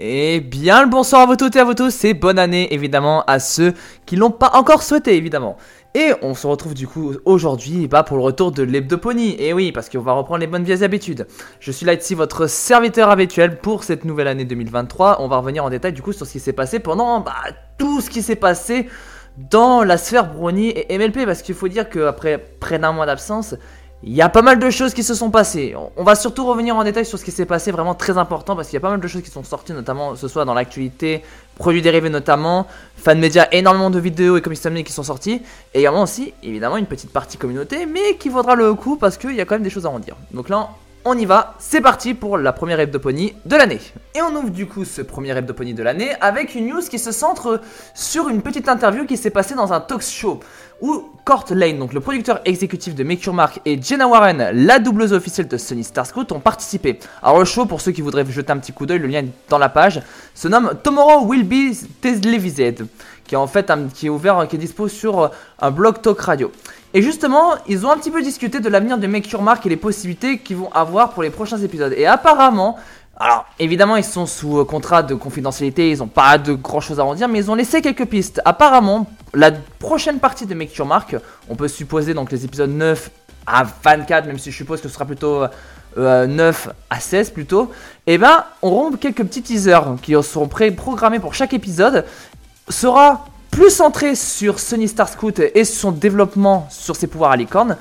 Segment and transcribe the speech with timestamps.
[0.00, 3.24] Et bien le bonsoir à vous toutes et à vous tous, et bonne année évidemment
[3.26, 3.74] à ceux
[4.06, 5.56] qui l'ont pas encore souhaité évidemment.
[5.96, 9.34] Et on se retrouve du coup aujourd'hui bah, pour le retour de l'Hebdopony.
[9.40, 11.26] Et oui, parce qu'on va reprendre les bonnes vieilles habitudes.
[11.58, 15.16] Je suis là ici, votre serviteur habituel pour cette nouvelle année 2023.
[15.20, 17.32] On va revenir en détail du coup sur ce qui s'est passé pendant bah,
[17.76, 18.88] tout ce qui s'est passé
[19.36, 21.26] dans la sphère Brony et MLP.
[21.26, 23.56] Parce qu'il faut dire qu'après près d'un mois d'absence,
[24.04, 25.74] il y a pas mal de choses qui se sont passées.
[25.96, 28.68] On va surtout revenir en détail sur ce qui s'est passé, vraiment très important, parce
[28.68, 31.22] qu'il y a pas mal de choses qui sont sorties, notamment ce soit dans l'actualité,
[31.56, 35.42] produits dérivés notamment, fan média, énormément de vidéos et comics qui sont sortis,
[35.74, 39.34] et également aussi, évidemment, une petite partie communauté, mais qui vaudra le coup parce qu'il
[39.34, 40.16] y a quand même des choses à en dire.
[40.32, 40.68] Donc là,
[41.04, 43.80] on y va, c'est parti pour la première Hebdopony de l'année.
[44.14, 47.12] Et on ouvre du coup ce premier Hebdopony de l'année avec une news qui se
[47.12, 47.60] centre
[47.94, 50.40] sur une petite interview qui s'est passée dans un talk show
[50.80, 54.78] où Kurt Lane, donc le producteur exécutif de Make Your Mark, et Jenna Warren, la
[54.78, 56.98] doubleuse officielle de Sony Star Scout, ont participé.
[57.22, 59.32] Alors le show, pour ceux qui voudraient jeter un petit coup d'œil, le lien est
[59.48, 60.00] dans la page,
[60.34, 62.86] se nomme Tomorrow Will Be Televised,
[63.24, 65.30] qui est en fait un, qui est ouvert, qui est dispo sur
[65.60, 66.50] un blog talk radio.
[66.94, 69.68] Et justement, ils ont un petit peu discuté de l'avenir de Make Your Mark et
[69.68, 71.92] les possibilités qu'ils vont avoir pour les prochains épisodes.
[71.94, 72.78] Et apparemment,
[73.18, 77.00] alors évidemment ils sont sous euh, contrat de confidentialité, ils n'ont pas de grand chose
[77.00, 78.40] à en dire, mais ils ont laissé quelques pistes.
[78.44, 81.16] Apparemment, la prochaine partie de Make Your Mark,
[81.48, 83.10] on peut supposer donc les épisodes 9
[83.46, 85.44] à 24, même si je suppose que ce sera plutôt
[85.96, 87.72] 9 euh, à 16 plutôt,
[88.06, 92.04] et eh ben auront quelques petits teasers qui seront pré-programmés pour chaque épisode,
[92.68, 97.76] sera plus centré sur Sony Star Scout et son développement sur ses pouvoirs à licorne.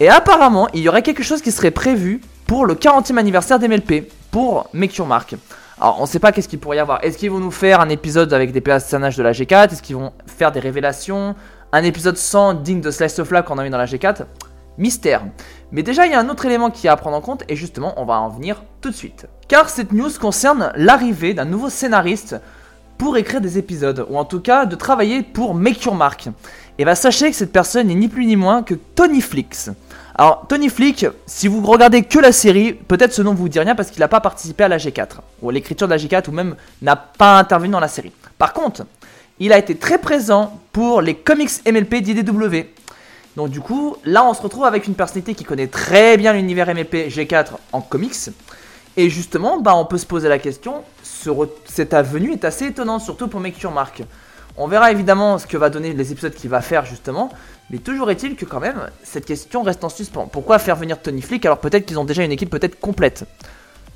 [0.00, 4.10] Et apparemment, il y aurait quelque chose qui serait prévu pour le 40e anniversaire d'MLP,
[4.30, 5.34] pour Make Your Mark.
[5.80, 7.04] Alors, on sait pas qu'est-ce qu'il pourrait y avoir.
[7.04, 9.96] Est-ce qu'ils vont nous faire un épisode avec des personnages de la G4 Est-ce qu'ils
[9.96, 11.36] vont faire des révélations?
[11.72, 14.24] Un épisode sans digne de Slice of Life qu'on a eu dans la G4
[14.76, 15.22] Mystère.
[15.72, 17.56] Mais déjà, il y a un autre élément qui est à prendre en compte, et
[17.56, 19.26] justement, on va en venir tout de suite.
[19.48, 22.36] Car cette news concerne l'arrivée d'un nouveau scénariste
[22.98, 26.28] pour écrire des épisodes, ou en tout cas de travailler pour Make Your Mark.
[26.78, 29.70] Et va sachez que cette personne n'est ni plus ni moins que Tony Flix.
[30.16, 33.76] Alors Tony Flick, si vous regardez que la série, peut-être ce nom vous dit rien
[33.76, 36.32] parce qu'il n'a pas participé à la G4, ou à l'écriture de la G4, ou
[36.32, 38.12] même n'a pas intervenu dans la série.
[38.36, 38.84] Par contre,
[39.38, 42.66] il a été très présent pour les comics MLP d'IDW.
[43.36, 46.66] Donc du coup, là on se retrouve avec une personnalité qui connaît très bien l'univers
[46.66, 48.30] MLP G4 en comics.
[48.96, 50.82] Et justement, bah, on peut se poser la question,
[51.64, 54.02] cette avenue est assez étonnante, surtout pour Make Your Mark.
[54.56, 57.30] On verra évidemment ce que va donner les épisodes qu'il va faire justement,
[57.70, 60.26] mais toujours est-il que quand même, cette question reste en suspens.
[60.26, 63.24] Pourquoi faire venir Tony Flick alors peut-être qu'ils ont déjà une équipe peut-être complète?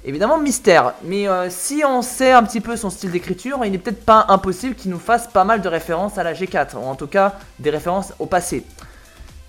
[0.04, 3.78] Évidemment mystère, mais euh, si on sait un petit peu son style d'écriture, il n'est
[3.78, 6.96] peut-être pas impossible qu'il nous fasse pas mal de références à la G4, ou en
[6.96, 8.64] tout cas des références au passé.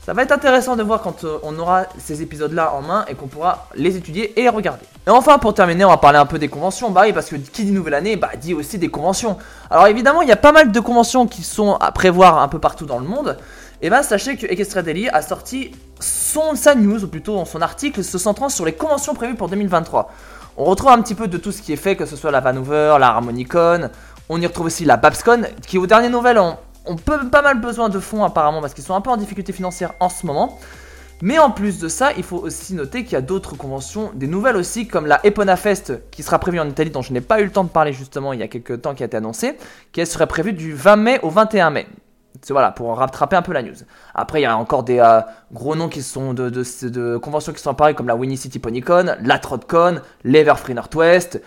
[0.06, 3.16] Ça va être intéressant de voir quand euh, on aura ces épisodes-là en main et
[3.16, 4.84] qu'on pourra les étudier et les regarder.
[5.08, 6.91] Et enfin, pour terminer, on va parler un peu des conventions.
[6.91, 9.38] Bah oui, parce que qui dit nouvelle année, bah dit aussi des conventions.
[9.69, 12.59] Alors évidemment, il y a pas mal de conventions qui sont à prévoir un peu
[12.59, 13.38] partout dans le monde.
[13.81, 15.72] Et bah sachez que Extra Daily a sorti
[16.02, 20.12] son, sa news, ou plutôt son article, se centrant sur les conventions prévues pour 2023.
[20.58, 22.42] On retrouve un petit peu de tout ce qui est fait, que ce soit la
[22.42, 23.90] Vanover, la Harmonicon.
[24.28, 27.59] On y retrouve aussi la Babscon, qui aux dernières nouvelles ont on peut pas mal
[27.61, 30.59] besoin de fonds apparemment parce qu'ils sont un peu en difficulté financière en ce moment.
[31.21, 34.27] Mais en plus de ça, il faut aussi noter qu'il y a d'autres conventions, des
[34.27, 37.39] nouvelles aussi, comme la Epona Fest qui sera prévue en Italie, dont je n'ai pas
[37.39, 39.57] eu le temps de parler justement il y a quelques temps qui a été annoncée,
[39.94, 41.88] qui serait prévue du 20 mai au 21 mai.
[42.49, 43.75] Voilà, pour rattraper un peu la news.
[44.13, 45.21] Après, il y a encore des euh,
[45.53, 49.15] gros noms qui sont de, de, conventions qui sont apparues comme la Winnie City Ponycon,
[49.21, 51.41] la Trotcon, l'Everfree Northwest,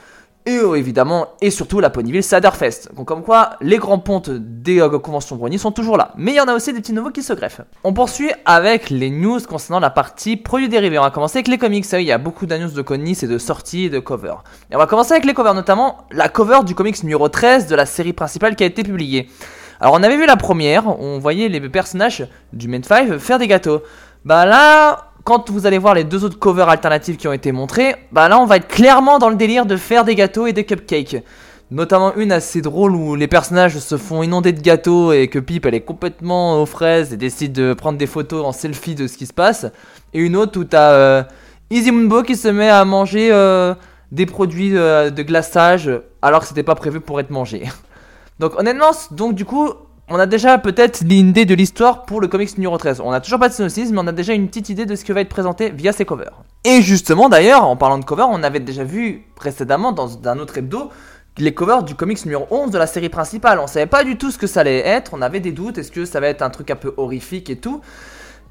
[0.47, 2.95] et évidemment, et surtout la Ponyville Saderfest.
[2.95, 6.13] Donc comme quoi, les grands pontes des euh, conventions Brony sont toujours là.
[6.17, 7.63] Mais il y en a aussi des petits nouveaux qui se greffent.
[7.83, 10.99] On poursuit avec les news concernant la partie produits dérivés.
[10.99, 11.85] On va commencer avec les comics.
[11.93, 14.45] il y a beaucoup d'annonces de comics et de sorties et de covers.
[14.71, 17.75] Et on va commencer avec les covers, notamment la cover du comics numéro 13 de
[17.75, 19.29] la série principale qui a été publiée.
[19.81, 23.49] Alors on avait vu la première, on voyait les personnages du Main 5 faire des
[23.49, 23.83] gâteaux.
[24.25, 27.97] Bah là, quand vous allez voir les deux autres covers alternatives qui ont été montrées,
[28.13, 30.65] bah là on va être clairement dans le délire de faire des gâteaux et des
[30.65, 31.17] cupcakes.
[31.73, 35.67] Notamment une assez drôle où les personnages se font inonder de gâteaux et que Pip
[35.67, 39.19] elle est complètement aux fraises et décide de prendre des photos en selfie de ce
[39.19, 39.67] qui se passe.
[40.15, 41.23] Et une autre où t'as euh,
[41.71, 43.75] Easy Moonbo qui se met à manger euh,
[44.13, 45.91] des produits euh, de glaçage
[46.23, 47.65] alors que c'était pas prévu pour être mangé.
[48.39, 49.73] Donc honnêtement, donc du coup,
[50.09, 53.01] on a déjà peut-être l'idée de l'histoire pour le comics numéro 13.
[53.05, 55.05] On a toujours pas de synopsis, mais on a déjà une petite idée de ce
[55.05, 56.43] qui va être présenté via ces covers.
[56.65, 60.59] Et justement, d'ailleurs, en parlant de covers, on avait déjà vu précédemment dans un autre
[60.59, 60.91] hebdo
[61.39, 63.59] les covers du comics numéro 11 de la série principale.
[63.59, 65.91] On savait pas du tout ce que ça allait être, on avait des doutes, est-ce
[65.91, 67.81] que ça va être un truc un peu horrifique et tout.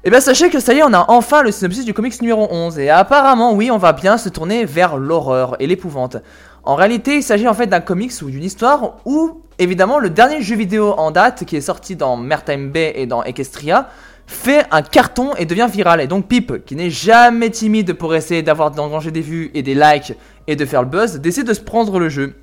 [0.04, 2.20] Et eh bien sachez que ça y est, on a enfin le synopsis du comics
[2.20, 2.78] numéro 11.
[2.78, 6.18] Et apparemment, oui, on va bien se tourner vers l'horreur et l'épouvante.
[6.66, 10.42] En réalité, il s'agit en fait d'un comics ou d'une histoire où, évidemment, le dernier
[10.42, 13.88] jeu vidéo en date qui est sorti dans Maritime Bay et dans Equestria
[14.26, 16.00] fait un carton et devient viral.
[16.00, 19.74] Et donc Pip, qui n'est jamais timide pour essayer d'avoir d'engranger des vues et des
[19.74, 20.14] likes
[20.48, 22.34] et de faire le buzz, décide de se prendre le jeu.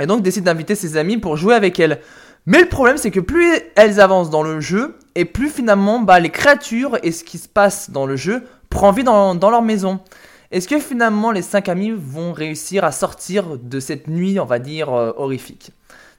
[0.00, 2.00] Et donc décide d'inviter ses amis pour jouer avec elle.
[2.46, 6.20] Mais le problème c'est que plus elles avancent dans le jeu, et plus finalement bah,
[6.20, 10.00] les créatures et ce qui se passe dans le jeu prend vie dans, leur maison.
[10.50, 14.58] Est-ce que finalement les cinq amis vont réussir à sortir de cette nuit, on va
[14.58, 15.72] dire, euh, horrifique?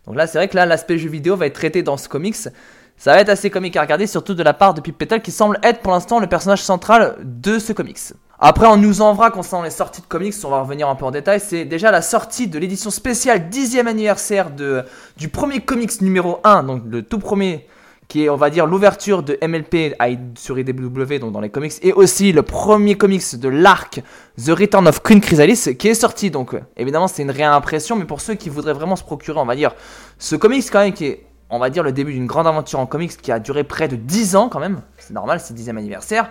[0.06, 2.36] Donc là c'est vrai que là l'aspect jeu vidéo va être traité dans ce comics.
[2.36, 5.31] Ça va être assez comique à regarder, surtout de la part de Pip Petal qui
[5.31, 7.98] semble être pour l'instant le personnage central de ce comics.
[8.38, 11.06] Après, on nous en quand concernant les sorties de comics, on va revenir un peu
[11.06, 11.40] en détail.
[11.40, 14.84] C'est déjà la sortie de l'édition spéciale 10 anniversaire de,
[15.18, 17.68] du premier comics numéro 1, donc le tout premier,
[18.10, 19.96] qui est, on va dire, l'ouverture de MLP
[20.36, 24.02] sur IDW, donc dans les comics, et aussi le premier comics de l'arc
[24.44, 26.32] The Return of Queen Chrysalis, qui est sorti.
[26.32, 29.56] Donc, évidemment, c'est une réimpression, mais pour ceux qui voudraient vraiment se procurer, on va
[29.56, 29.76] dire,
[30.18, 32.86] ce comics quand même qui est on va dire, le début d'une grande aventure en
[32.86, 34.82] comics qui a duré près de 10 ans quand même.
[34.98, 36.30] C'est normal, c'est le 10 anniversaire.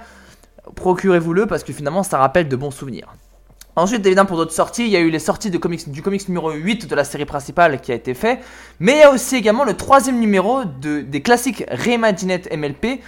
[0.76, 3.08] Procurez-vous-le parce que finalement ça rappelle de bons souvenirs.
[3.78, 6.88] Ensuite, évidemment, pour d'autres sorties, il y a eu les sorties du comics numéro 8
[6.88, 8.40] de la série principale qui a été fait.
[8.80, 13.00] Mais il y a aussi également le troisième numéro de, des classiques Reimagined MLP.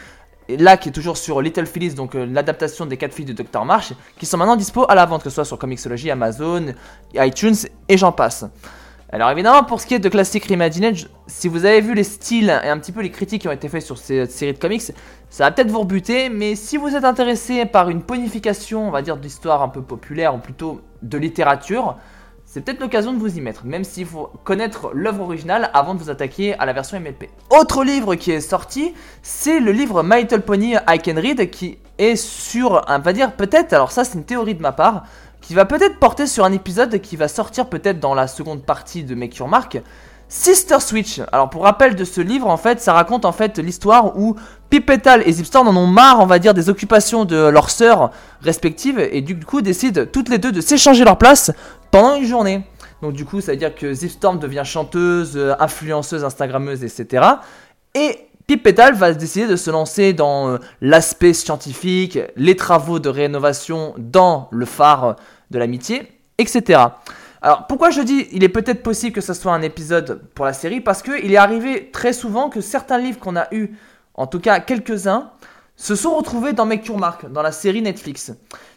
[0.49, 3.65] Là, qui est toujours sur Little Phyllis, donc euh, l'adaptation des 4 filles de Dr.
[3.65, 6.67] Marsh, qui sont maintenant dispo à la vente, que ce soit sur Comixology, Amazon,
[7.15, 7.57] iTunes
[7.89, 8.45] et j'en passe.
[9.13, 10.97] Alors évidemment, pour ce qui est de Classic Reimagined,
[11.27, 13.69] si vous avez vu les styles et un petit peu les critiques qui ont été
[13.69, 14.83] faites sur cette série de comics,
[15.31, 19.03] ça va peut-être vous rebuter, mais si vous êtes intéressé par une ponification, on va
[19.03, 21.97] dire, d'histoire un peu populaire, ou plutôt de littérature,
[22.45, 25.99] c'est peut-être l'occasion de vous y mettre, même s'il faut connaître l'œuvre originale avant de
[25.99, 27.31] vous attaquer à la version MLP.
[27.51, 31.79] Autre livre qui est sorti, c'est le livre My Little Pony I Can Read, qui
[31.99, 35.05] est sur, on va dire peut-être, alors ça c'est une théorie de ma part,
[35.51, 39.03] qui va peut-être porter sur un épisode qui va sortir peut-être dans la seconde partie
[39.03, 39.81] de Make Your Mark.
[40.29, 41.21] Sister Switch.
[41.33, 44.37] Alors pour rappel de ce livre, en fait, ça raconte en fait l'histoire où
[44.69, 48.13] Pipetal et Zipstorm en ont marre, on va dire, des occupations de leurs sœurs
[48.43, 51.51] respectives et du coup décident toutes les deux de s'échanger leur place
[51.91, 52.63] pendant une journée.
[53.03, 57.27] Donc du coup, ça veut dire que Zipstorm devient chanteuse, euh, influenceuse, instagrammeuse, etc.
[57.97, 63.09] Et Pip Petal va décider de se lancer dans euh, l'aspect scientifique, les travaux de
[63.09, 65.17] rénovation dans le phare
[65.51, 66.81] de l'amitié, etc.
[67.43, 70.53] Alors pourquoi je dis il est peut-être possible que ce soit un épisode pour la
[70.53, 70.81] série?
[70.81, 73.71] Parce qu'il est arrivé très souvent que certains livres qu'on a eu,
[74.15, 75.31] en tout cas quelques-uns,
[75.77, 78.33] se sont retrouvés dans Make Your Mark, dans la série Netflix.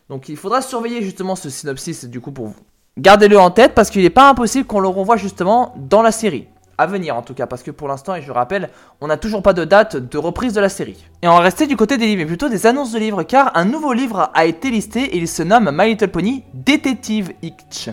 [0.09, 2.55] Donc il faudra surveiller justement ce synopsis du coup pour vous.
[2.97, 6.47] Gardez-le en tête parce qu'il n'est pas impossible qu'on le revoie justement dans la série
[6.77, 8.69] à venir en tout cas, parce que pour l'instant, et je rappelle,
[9.01, 11.03] on n'a toujours pas de date de reprise de la série.
[11.21, 13.51] Et on va rester du côté des livres, mais plutôt des annonces de livres, car
[13.55, 17.89] un nouveau livre a été listé et il se nomme My Little Pony Detective Itch.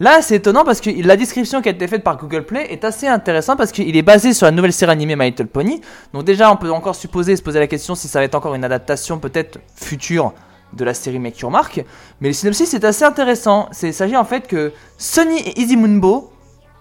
[0.00, 2.84] Là, c'est étonnant parce que la description qui a été faite par Google Play est
[2.84, 5.80] assez intéressante parce qu'il est basé sur la nouvelle série animée My Little Pony.
[6.12, 8.54] Donc déjà, on peut encore supposer, se poser la question si ça va être encore
[8.54, 10.34] une adaptation peut-être future
[10.72, 11.82] de la série Make Your Mark.
[12.20, 13.68] Mais le synopsis est assez intéressant.
[13.82, 16.32] Il s'agit en fait que Sonny et Easy Moonbo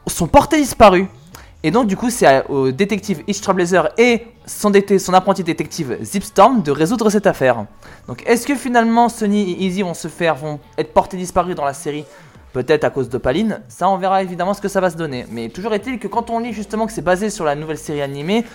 [0.05, 1.05] sont portés disparus.
[1.63, 6.61] Et donc, du coup, c'est au détective Hitch Trailblazer et son, son apprenti détective Zipstorm
[6.61, 7.65] de résoudre cette affaire.
[8.07, 11.65] Donc, est-ce que finalement Sony et Easy vont se faire, vont être portés disparus dans
[11.65, 12.05] la série?
[12.53, 13.61] Peut-être à cause de Paline.
[13.67, 15.25] Ça, on verra évidemment ce que ça va se donner.
[15.31, 18.01] Mais toujours est-il que quand on lit justement que c'est basé sur la nouvelle série
[18.01, 18.45] animée,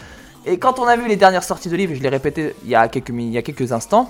[0.47, 2.75] et quand on a vu les dernières sorties de livres, je l'ai répété il y
[2.75, 4.09] a quelques, il y a quelques instants,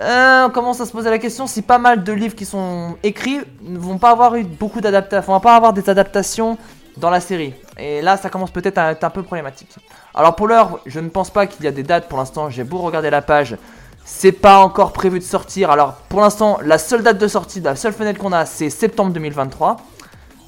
[0.00, 2.96] euh, on commence à se poser la question si pas mal de livres qui sont
[3.02, 6.58] écrits ne vont pas avoir eu beaucoup d'adaptations, vont pas avoir des adaptations
[6.96, 7.54] dans la série.
[7.78, 9.74] Et là, ça commence peut-être à être un peu problématique.
[10.14, 12.50] Alors pour l'heure, je ne pense pas qu'il y a des dates pour l'instant.
[12.50, 13.56] J'ai beau regarder la page,
[14.04, 15.70] c'est pas encore prévu de sortir.
[15.70, 19.12] Alors pour l'instant, la seule date de sortie, la seule fenêtre qu'on a, c'est septembre
[19.12, 19.78] 2023.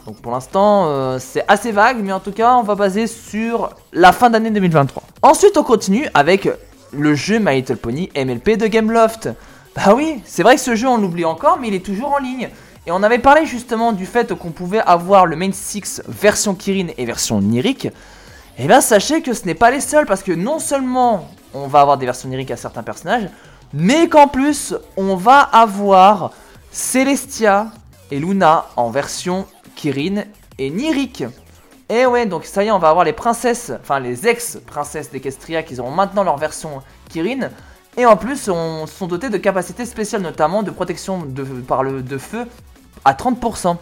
[0.07, 3.71] Donc pour l'instant, euh, c'est assez vague, mais en tout cas, on va baser sur
[3.93, 5.03] la fin d'année 2023.
[5.23, 6.49] Ensuite, on continue avec
[6.93, 9.31] le jeu My Little Pony MLP de Gameloft.
[9.75, 12.19] Bah oui, c'est vrai que ce jeu, on l'oublie encore, mais il est toujours en
[12.19, 12.51] ligne.
[12.87, 16.89] Et on avait parlé justement du fait qu'on pouvait avoir le Main 6 version Kirin
[16.99, 17.87] et version Nirik.
[17.87, 17.93] Et
[18.59, 21.81] eh bien sachez que ce n'est pas les seuls parce que non seulement on va
[21.81, 23.29] avoir des versions Nirik à certains personnages,
[23.73, 26.33] mais qu'en plus on va avoir
[26.71, 27.73] Celestia
[28.11, 30.25] et Luna en version Kirin
[30.59, 31.25] et Nirik.
[31.89, 35.63] Et ouais, donc ça y est, on va avoir les princesses, enfin les ex-princesses d'Equestria
[35.63, 37.49] qui auront maintenant leur version Kirin.
[37.97, 41.27] Et en plus, on sont dotés de capacités spéciales, notamment de protection
[41.67, 42.47] par le de feu
[43.05, 43.77] à 30%.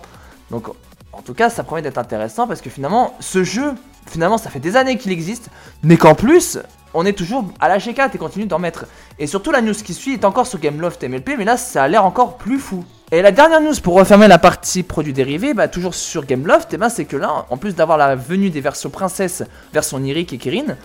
[0.50, 0.68] Donc
[1.12, 3.74] en tout cas, ça promet d'être intéressant parce que finalement, ce jeu,
[4.06, 5.48] finalement, ça fait des années qu'il existe,
[5.82, 6.58] mais qu'en plus,
[6.94, 8.86] on est toujours à la G4 et continue d'en mettre.
[9.18, 11.88] Et surtout, la news qui suit est encore sur Gameloft MLP, mais là, ça a
[11.88, 12.84] l'air encore plus fou.
[13.10, 16.78] Et la dernière news pour refermer la partie produits dérivés, bah, toujours sur Gameloft, et
[16.78, 20.38] ben c'est que là, en plus d'avoir la venue des versions princesse, version Nyric et
[20.38, 20.76] Kirin,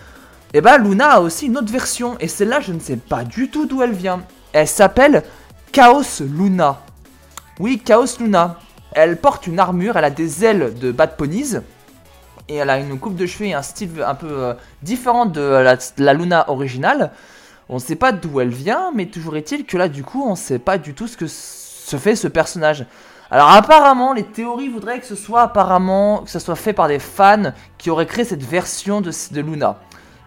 [0.53, 3.50] et bah Luna a aussi une autre version, et celle-là je ne sais pas du
[3.50, 4.22] tout d'où elle vient.
[4.51, 5.24] Elle s'appelle
[5.72, 6.82] Chaos Luna.
[7.60, 8.60] Oui, Chaos Luna.
[8.92, 11.56] Elle porte une armure, elle a des ailes de Bad Ponies,
[12.48, 15.42] et elle a une coupe de cheveux et un style un peu euh, différent de
[15.98, 17.12] la, Luna originale.
[17.68, 20.32] On ne sait pas d'où elle vient, mais toujours est-il que là, du coup, on
[20.32, 22.86] ne sait pas du tout ce que se fait ce personnage.
[23.32, 27.52] Alors apparemment, les théories voudraient que ce soit apparemment que soit fait par des fans
[27.78, 29.12] qui auraient créé cette version de
[29.42, 29.80] Luna.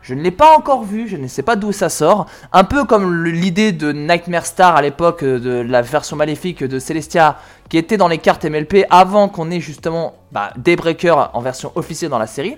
[0.02, 2.26] Je ne l'ai pas encore vu, je ne sais pas d'où ça sort.
[2.52, 6.78] Un peu comme l'idée de Nightmare Star à l'époque euh, de la version maléfique de
[6.78, 7.38] Celestia
[7.68, 12.10] qui était dans les cartes MLP avant qu'on ait justement bah, Daybreaker en version officielle
[12.10, 12.56] dans la série.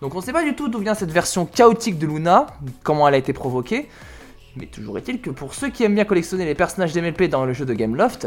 [0.00, 2.46] Donc on ne sait pas du tout d'où vient cette version chaotique de Luna,
[2.82, 3.88] comment elle a été provoquée.
[4.56, 7.52] Mais toujours est-il que pour ceux qui aiment bien collectionner les personnages d'MLP dans le
[7.52, 8.24] jeu de Gameloft,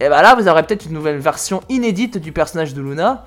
[0.00, 2.82] et eh bah ben là vous aurez peut-être une nouvelle version inédite du personnage de
[2.82, 3.26] Luna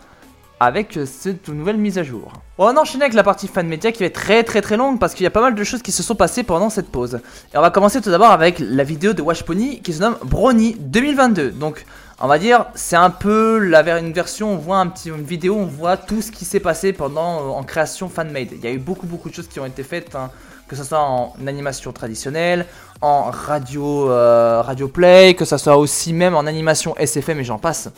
[0.59, 2.31] avec cette nouvelle mise à jour.
[2.57, 4.99] On va enchaîner avec la partie fan média qui va être très très très longue
[4.99, 7.19] parce qu'il y a pas mal de choses qui se sont passées pendant cette pause.
[7.53, 10.17] Et on va commencer tout d'abord avec la vidéo de Wash Pony qui se nomme
[10.23, 11.51] Brony 2022.
[11.51, 11.85] Donc
[12.19, 15.55] on va dire c'est un peu la, une version, on voit un petit, une vidéo,
[15.55, 18.49] on voit tout ce qui s'est passé pendant euh, en création fan-made.
[18.53, 20.15] Il y a eu beaucoup beaucoup de choses qui ont été faites.
[20.15, 20.31] Hein,
[20.67, 22.65] que ce soit en animation traditionnelle,
[22.99, 27.59] en radio, euh, radio play, que ce soit aussi même en animation SFM et j'en
[27.59, 27.89] passe.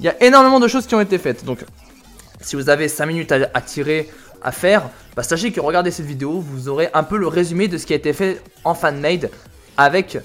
[0.00, 1.44] Il y a énormément de choses qui ont été faites.
[1.44, 1.64] Donc
[2.46, 4.08] si vous avez 5 minutes à, tirer,
[4.40, 7.76] à faire, bah, sachez que regardez cette vidéo, vous aurez un peu le résumé de
[7.76, 9.30] ce qui a été fait en fan-made
[9.76, 10.18] avec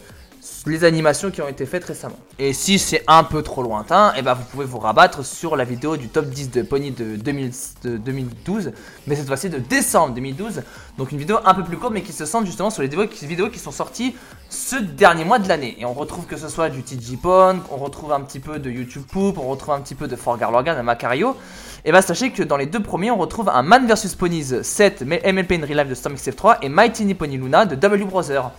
[0.67, 2.19] les animations qui ont été faites récemment.
[2.37, 5.55] Et si c'est un peu trop lointain, et eh ben vous pouvez vous rabattre sur
[5.55, 8.71] la vidéo du top 10 de Pony de, 2012,
[9.07, 10.61] mais cette fois-ci de décembre 2012.
[10.99, 13.49] Donc une vidéo un peu plus courte, mais qui se centre justement sur les vidéos
[13.49, 14.15] qui sont sorties
[14.49, 15.75] ce dernier mois de l'année.
[15.79, 18.69] Et on retrouve que ce soit du TG Pon, on retrouve un petit peu de
[18.69, 21.35] YouTube Poop, on retrouve un petit peu de Forgar Lorgan, de Macario.
[21.83, 25.01] Et bah sachez que dans les deux premiers, on retrouve un Man vs Ponies 7
[25.01, 28.51] MLP in Real Life de Storm XF3 et Mighty Pony Luna de W Brother.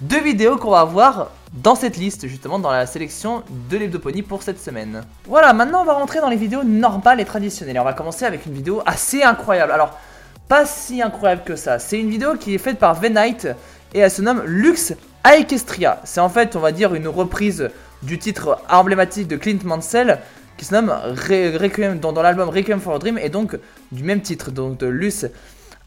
[0.00, 4.42] Deux vidéos qu'on va voir dans cette liste, justement dans la sélection de l'Hebdopony pour
[4.42, 5.04] cette semaine.
[5.28, 7.76] Voilà, maintenant on va rentrer dans les vidéos normales et traditionnelles.
[7.76, 9.70] Et on va commencer avec une vidéo assez incroyable.
[9.70, 9.96] Alors,
[10.48, 11.78] pas si incroyable que ça.
[11.78, 13.46] C'est une vidéo qui est faite par Venite
[13.94, 16.00] et elle se nomme Lux Aequestria.
[16.02, 17.70] C'est en fait, on va dire, une reprise
[18.02, 20.18] du titre emblématique de Clint Mansell
[20.56, 23.58] qui se nomme Requiem, dans, l'album Requiem for a Dream et donc
[23.92, 25.26] du même titre, donc de Lux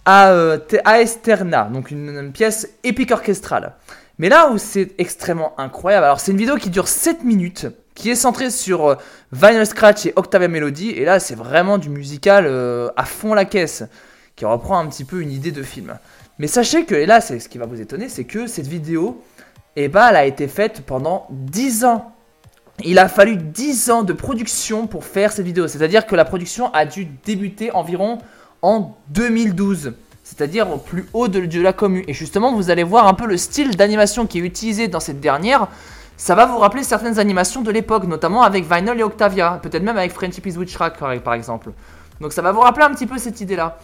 [0.05, 3.75] Aesterna, donc une pièce épique orchestrale.
[4.19, 8.09] Mais là où c'est extrêmement incroyable, alors c'est une vidéo qui dure 7 minutes, qui
[8.09, 8.95] est centrée sur euh,
[9.31, 13.45] Vinyl Scratch et Octavia Melody, et là c'est vraiment du musical euh, à fond la
[13.45, 13.83] caisse,
[14.35, 15.97] qui reprend un petit peu une idée de film.
[16.39, 19.23] Mais sachez que, et là c'est ce qui va vous étonner, c'est que cette vidéo,
[19.75, 22.11] eh ben, elle a été faite pendant 10 ans.
[22.83, 26.71] Il a fallu 10 ans de production pour faire cette vidéo, c'est-à-dire que la production
[26.73, 28.19] a dû débuter environ
[28.61, 29.93] en 2012
[30.27, 32.03] c'est-à-dire au plus haut de, la commune.
[32.09, 35.21] Et justement, vous allez voir un peu le style d'animation qui est utilisé dans cette
[35.21, 35.69] dernière.
[36.17, 39.97] Ça va vous rappeler certaines animations de l'époque, notamment avec Vinyl et Octavia, peut-être même
[39.97, 41.71] avec Friendship is Witchcraft par exemple.
[42.19, 43.79] Donc ça va vous rappeler un petit peu cette idée-là.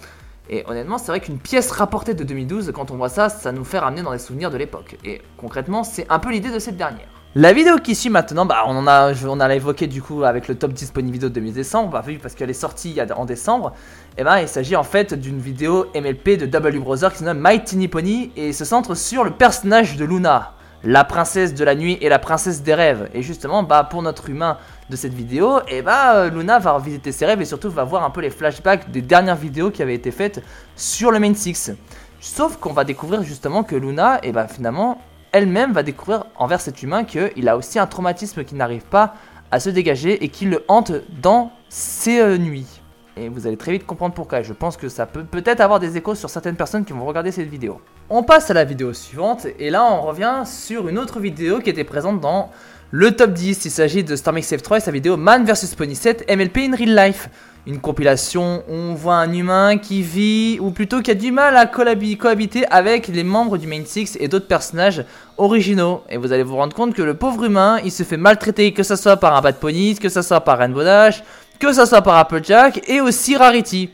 [0.50, 3.63] Et honnêtement, c'est vrai qu'une pièce rapportée de 2012, quand on voit ça, ça nous
[3.63, 4.97] fait ramener dans les souvenirs de l'époque.
[5.05, 7.12] Et concrètement, c'est un peu l'idée de cette dernière.
[7.36, 10.48] La vidéo qui suit maintenant, bah on en a, on a évoqué du coup avec
[10.48, 13.74] le top disponible vidéo de mi-décembre, bah, vu parce qu'elle est sortie en décembre.
[14.10, 17.24] Et eh ben il s'agit en fait d'une vidéo MLP de W Brother qui se
[17.24, 20.52] nomme My Teeny Pony et se centre sur le personnage de Luna,
[20.84, 23.10] la princesse de la nuit et la princesse des rêves.
[23.16, 24.60] Et justement, bah pour notre humain
[24.92, 28.12] de cette vidéo, eh bah Luna va visiter ses rêves et surtout va voir un
[28.12, 30.44] peu les flashbacks des dernières vidéos qui avaient été faites
[30.75, 31.72] sur le Main Six.
[32.20, 35.02] Sauf qu'on va découvrir justement que Luna, et eh bah finalement,
[35.34, 39.16] elle-même va découvrir envers cet humain qu'il a aussi un traumatisme qui n'arrive pas
[39.52, 42.82] à se dégager et qui le hante dans ses euh, nuits.
[43.18, 44.42] Et vous allez très vite comprendre pourquoi.
[44.42, 47.32] Je pense que ça peut peut-être avoir des échos sur certaines personnes qui vont regarder
[47.32, 47.80] cette vidéo.
[48.10, 51.70] On passe à la vidéo suivante et là on revient sur une autre vidéo qui
[51.70, 52.50] était présente dans
[52.90, 53.66] le top 10.
[53.66, 57.08] Il s'agit de F 3 et sa vidéo Man vs Pony 7 MLP in Real
[57.08, 57.30] Life
[57.65, 61.55] une compilation où on voit un humain qui vit, ou plutôt qui a du mal
[61.55, 65.05] à cohabiter avec les membres du Main Six et d'autres personnages
[65.38, 66.03] originaux.
[66.10, 68.84] Et vous allez vous rendre compte que le pauvre humain, il se fait maltraiter, que
[68.84, 71.24] ce soit par un Bad Pony, que ce soit par Rainbow Dash,
[71.58, 73.89] que ce soit par Applejack, et aussi Rarity.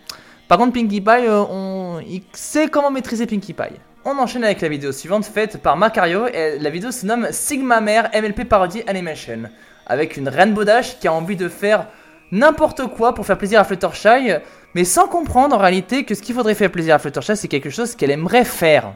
[0.47, 1.99] Par contre, Pinkie Pie, euh, on...
[1.99, 3.77] il sait comment maîtriser Pinkie Pie.
[4.03, 6.25] On enchaîne avec la vidéo suivante faite par Macario,
[6.59, 9.43] la vidéo se nomme Sigma Mare MLP Parody Animation,
[9.85, 11.85] avec une Rainbow Dash qui a envie de faire
[12.31, 14.31] n'importe quoi pour faire plaisir à Fluttershy,
[14.75, 17.69] mais sans comprendre en réalité que ce qu'il faudrait faire plaisir à Fluttershy, c'est quelque
[17.69, 18.93] chose qu'elle aimerait faire.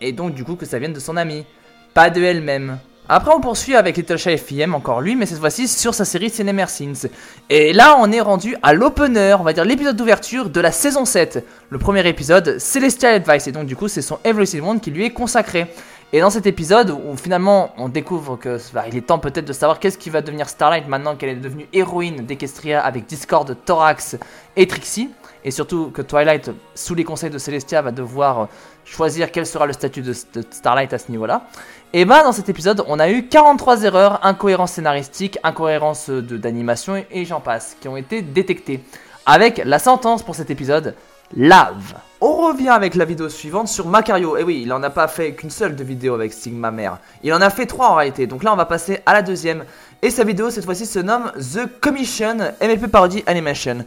[0.00, 1.46] Et donc du coup que ça vienne de son ami,
[1.94, 2.78] pas de elle-même.
[3.06, 6.66] Après, on poursuit avec Little FIM, encore lui, mais cette fois-ci sur sa série Cinema
[6.66, 7.06] Sins.
[7.50, 11.04] Et là, on est rendu à l'opener, on va dire l'épisode d'ouverture de la saison
[11.04, 11.44] 7.
[11.68, 15.04] Le premier épisode, Celestial Advice, et donc du coup, c'est son Every One qui lui
[15.04, 15.66] est consacré.
[16.14, 19.52] Et dans cet épisode, où finalement on découvre que bah, il est temps peut-être de
[19.52, 24.16] savoir qu'est-ce qui va devenir Starlight maintenant qu'elle est devenue héroïne d'Equestria avec Discord, Thorax
[24.54, 25.10] et Trixie,
[25.42, 28.46] et surtout que Twilight, sous les conseils de Celestia, va devoir
[28.84, 31.48] choisir quel sera le statut de, Starlight à ce niveau-là.
[31.92, 37.24] Et bah dans cet épisode, on a eu 43 erreurs, incohérences scénaristiques, incohérences d'animation et
[37.24, 38.84] j'en passe, qui ont été détectées.
[39.26, 40.94] Avec la sentence pour cet épisode,
[41.36, 41.94] Lave.
[42.26, 44.38] On revient avec la vidéo suivante sur Macario.
[44.38, 46.96] Et oui, il en a pas fait qu'une seule de vidéo avec Sigma Mère.
[47.22, 48.26] Il en a fait trois en réalité.
[48.26, 49.66] Donc là, on va passer à la deuxième.
[50.00, 53.84] Et sa vidéo, cette fois-ci, se nomme The Commission MLP Parody Animation.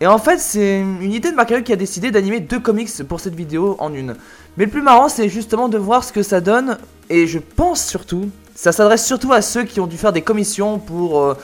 [0.00, 3.18] Et en fait, c'est une idée de Macario qui a décidé d'animer deux comics pour
[3.18, 4.14] cette vidéo en une.
[4.56, 6.78] Mais le plus marrant, c'est justement de voir ce que ça donne.
[7.08, 10.78] Et je pense surtout, ça s'adresse surtout à ceux qui ont dû faire des commissions
[10.78, 11.20] pour...
[11.20, 11.34] Euh,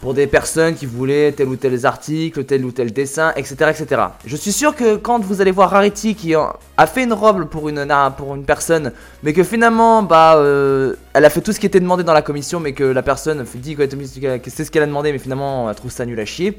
[0.00, 3.54] pour des personnes qui voulaient tel ou tel article, tel ou tel dessin, etc.
[3.70, 4.02] etc.
[4.24, 7.68] Je suis sûr que quand vous allez voir Rarity qui a fait une robe pour
[7.68, 7.86] une,
[8.16, 11.80] pour une personne, mais que finalement, bah, euh, elle a fait tout ce qui était
[11.80, 15.12] demandé dans la commission, mais que la personne dit que c'est ce qu'elle a demandé,
[15.12, 16.58] mais finalement, elle trouve ça nul à chier.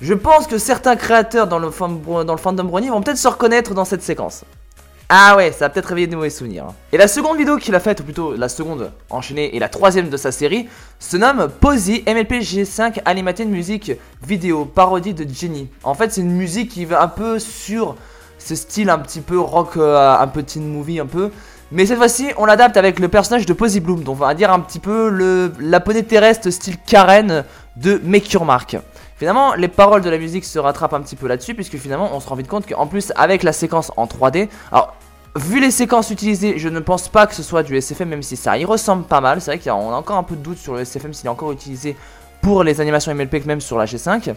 [0.00, 1.70] Je pense que certains créateurs dans le,
[2.24, 4.44] dans le fandom vont peut-être se reconnaître dans cette séquence.
[5.14, 6.64] Ah ouais, ça a peut-être réveillé de mauvais souvenirs.
[6.70, 6.74] Hein.
[6.90, 10.08] Et la seconde vidéo qu'il a faite, ou plutôt la seconde enchaînée et la troisième
[10.08, 13.92] de sa série, se nomme Posy MLP G5 Animated Music
[14.26, 15.68] Vidéo, parodie de Jenny.
[15.84, 17.96] En fait, c'est une musique qui va un peu sur
[18.38, 21.30] ce style un petit peu rock, euh, un peu teen movie un peu.
[21.72, 24.50] Mais cette fois-ci, on l'adapte avec le personnage de Posy Bloom, donc on va dire
[24.50, 27.44] un petit peu le, la poney terrestre style Karen
[27.76, 28.78] de Make Your Mark.
[29.18, 32.18] Finalement, les paroles de la musique se rattrapent un petit peu là-dessus, puisque finalement, on
[32.18, 34.94] se rend vite compte qu'en plus, avec la séquence en 3D, alors
[35.34, 38.36] Vu les séquences utilisées, je ne pense pas que ce soit du SFM, même si
[38.36, 39.40] ça y ressemble pas mal.
[39.40, 41.52] C'est vrai qu'on a encore un peu de doute sur le SFM s'il est encore
[41.52, 41.96] utilisé
[42.42, 44.34] pour les animations MLP même sur la G5.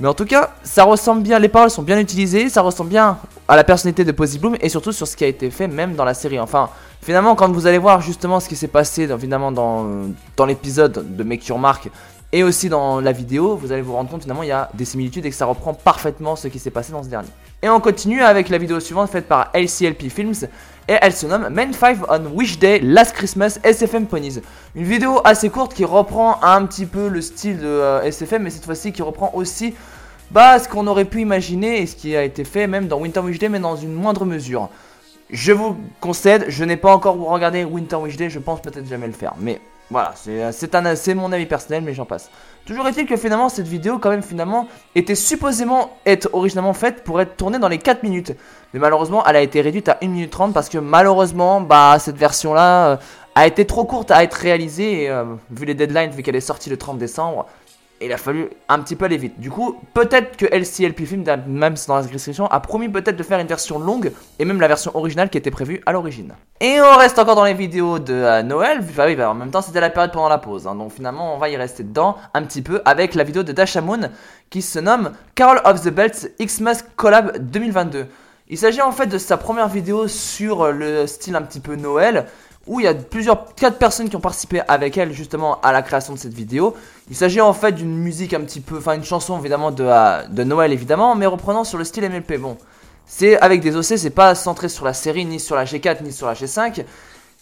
[0.00, 3.18] Mais en tout cas, ça ressemble bien, les paroles sont bien utilisées, ça ressemble bien
[3.46, 5.94] à la personnalité de Posy Bloom et surtout sur ce qui a été fait même
[5.94, 6.40] dans la série.
[6.40, 6.68] Enfin,
[7.00, 11.46] finalement, quand vous allez voir justement ce qui s'est passé dans, dans l'épisode de Make
[11.46, 11.90] Your Mark
[12.32, 14.84] et aussi dans la vidéo, vous allez vous rendre compte finalement il y a des
[14.84, 17.28] similitudes et que ça reprend parfaitement ce qui s'est passé dans ce dernier.
[17.62, 20.46] Et on continue avec la vidéo suivante faite par LCLP Films
[20.88, 24.40] et elle se nomme Men 5 on Wish Day Last Christmas SFM Ponies.
[24.76, 28.50] Une vidéo assez courte qui reprend un petit peu le style de euh, SFM mais
[28.50, 29.74] cette fois-ci qui reprend aussi
[30.30, 33.20] bah, ce qu'on aurait pu imaginer et ce qui a été fait même dans Winter
[33.20, 34.68] Wish Day mais dans une moindre mesure.
[35.30, 39.06] Je vous concède, je n'ai pas encore regardé Winter Wish Day, je pense peut-être jamais
[39.06, 42.30] le faire mais voilà, c'est mon avis personnel, mais j'en passe.
[42.66, 47.20] Toujours est-il que finalement, cette vidéo, quand même, finalement, était supposément être originalement faite pour
[47.22, 48.32] être tournée dans les 4 minutes.
[48.74, 52.18] Mais malheureusement, elle a été réduite à 1 minute 30 parce que malheureusement, bah, cette
[52.18, 52.96] version-là euh,
[53.34, 55.08] a été trop courte à être réalisée.
[55.08, 57.46] Euh, vu les deadlines, vu qu'elle est sortie le 30 décembre,
[58.00, 59.40] il a fallu un petit peu aller vite.
[59.40, 63.38] Du coup, peut-être que LCLP Film, même dans la description, a promis peut-être de faire
[63.38, 66.34] une version longue et même la version originale qui était prévue à l'origine.
[66.60, 68.84] Et on reste encore dans les vidéos de euh, Noël.
[68.96, 70.66] Bah, en même temps, c'était la période pendant la pause.
[70.66, 70.74] Hein.
[70.74, 73.80] donc finalement, on va y rester dedans un petit peu avec la vidéo de Dasha
[73.80, 74.10] Moon
[74.50, 78.06] qui se nomme Carol of the Belts Xmas Collab 2022.
[78.50, 82.26] Il s'agit en fait de sa première vidéo sur le style un petit peu Noël
[82.68, 85.82] où il y a plusieurs quatre personnes qui ont participé avec elle justement à la
[85.82, 86.76] création de cette vidéo.
[87.10, 90.22] Il s'agit en fait d'une musique un petit peu, enfin une chanson évidemment de, euh,
[90.28, 92.38] de Noël évidemment, mais reprenant sur le style MLP.
[92.38, 92.56] Bon,
[93.06, 96.12] c'est avec des OC, c'est pas centré sur la série, ni sur la G4, ni
[96.12, 96.84] sur la G5.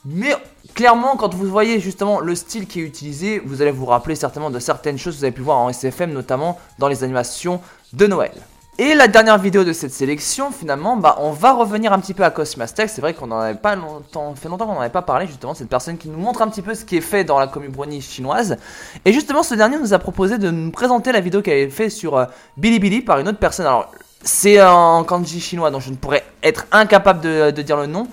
[0.05, 0.35] Mais
[0.75, 4.51] clairement, quand vous voyez justement le style qui est utilisé, vous allez vous rappeler certainement
[4.51, 7.61] de certaines choses que vous avez pu voir en SFM, notamment dans les animations
[7.93, 8.33] de Noël.
[8.79, 12.25] Et la dernière vidéo de cette sélection, finalement, bah, on va revenir un petit peu
[12.25, 12.91] à Cosmastech.
[12.91, 15.55] C'est vrai qu'on en avait pas longtemps, fait longtemps qu'on n'en avait pas parlé, justement,
[15.55, 17.71] cette personne qui nous montre un petit peu ce qui est fait dans la commune
[17.71, 18.59] brownie chinoise.
[19.07, 21.89] Et justement, ce dernier nous a proposé de nous présenter la vidéo qu'elle avait fait
[21.89, 22.27] sur euh,
[22.59, 23.65] Bilibili par une autre personne.
[23.65, 23.91] Alors,
[24.23, 28.07] c'est en kanji chinois, donc je ne pourrais être incapable de, de dire le nom.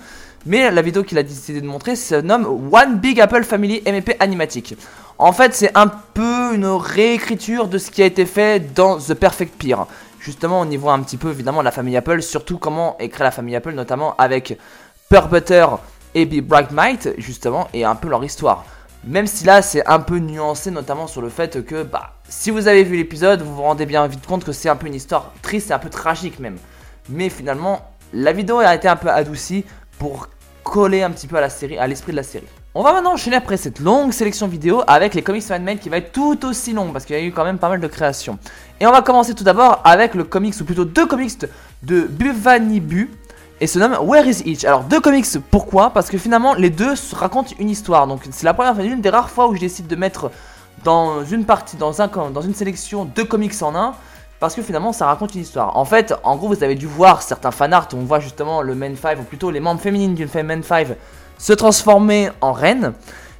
[0.46, 4.16] Mais la vidéo qu'il a décidé de montrer se nomme One Big Apple Family MEP
[4.18, 4.76] Animatic.
[5.18, 9.14] En fait, c'est un peu une réécriture de ce qui a été fait dans The
[9.14, 9.86] Perfect Peer.
[10.24, 13.24] Justement, on y voit un petit peu évidemment la famille Apple, surtout comment est créée
[13.24, 14.58] la famille Apple, notamment avec
[15.10, 15.66] Pearl Butter
[16.14, 18.64] et Be Bright Might, justement, et un peu leur histoire.
[19.06, 22.68] Même si là, c'est un peu nuancé, notamment sur le fait que, bah, si vous
[22.68, 25.30] avez vu l'épisode, vous vous rendez bien vite compte que c'est un peu une histoire
[25.42, 26.56] triste et un peu tragique même.
[27.10, 29.66] Mais finalement, la vidéo a été un peu adoucie
[29.98, 30.28] pour
[30.62, 32.48] coller un petit peu à la série, à l'esprit de la série.
[32.76, 35.98] On va maintenant enchaîner après cette longue sélection vidéo avec les comics fanmade qui va
[35.98, 38.36] être tout aussi long parce qu'il y a eu quand même pas mal de créations.
[38.80, 41.46] Et on va commencer tout d'abord avec le comics, ou plutôt deux comics
[41.84, 43.12] de Buvanibu
[43.60, 45.90] et se nomme Where is Itch Alors deux comics, pourquoi?
[45.90, 48.08] Parce que finalement les deux racontent une histoire.
[48.08, 50.32] Donc c'est la première, une des rares fois où je décide de mettre
[50.82, 53.94] dans une partie, dans, un, dans une sélection deux comics en un.
[54.40, 55.76] Parce que finalement ça raconte une histoire.
[55.76, 58.74] En fait, en gros, vous avez dû voir certains fanarts où on voit justement le
[58.74, 60.88] Men 5, ou plutôt les membres féminines d'une Men 5
[61.38, 62.92] se transformer en reine.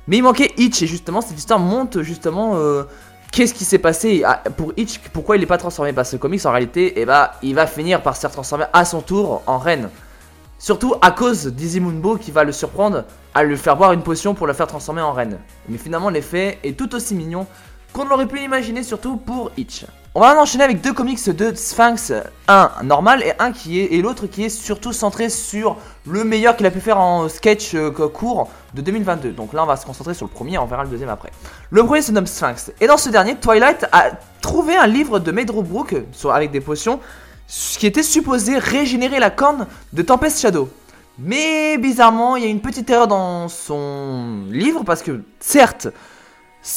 [0.07, 2.85] Mais il manquait Itch et justement cette histoire monte justement euh,
[3.33, 4.22] qu'est-ce qui s'est passé?
[4.57, 5.92] Pour Itch, pourquoi il n'est pas transformé?
[5.92, 9.42] Parce que comics en réalité, bah, il va finir par se transformer à son tour
[9.46, 9.88] en reine.
[10.59, 13.04] Surtout à cause d'Izzy Moonbo qui va le surprendre
[13.35, 15.38] à lui faire boire une potion pour le faire transformer en reine.
[15.68, 17.46] Mais finalement l'effet est tout aussi mignon
[17.92, 19.85] qu'on l'aurait pu imaginer surtout pour Itch.
[20.16, 22.12] On va enchaîner avec deux comics de Sphinx,
[22.46, 26.57] un normal et un qui est et l'autre qui est surtout centré sur le meilleur
[26.57, 29.33] qu'il a pu faire en sketch euh, court de 2022.
[29.33, 31.33] Donc là on va se concentrer sur le premier, on verra le deuxième après.
[31.70, 35.33] Le premier se nomme Sphinx et dans ce dernier Twilight a trouvé un livre de
[35.33, 35.96] Meadrowbrook
[36.33, 37.00] avec des potions
[37.48, 40.68] qui était supposé régénérer la corne de Tempest Shadow.
[41.18, 45.88] Mais bizarrement, il y a une petite erreur dans son livre parce que certes,